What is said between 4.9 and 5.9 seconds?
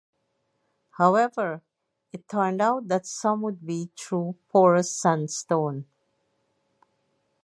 sandstone.